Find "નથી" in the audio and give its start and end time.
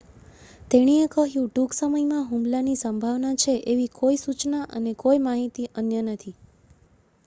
6.07-6.35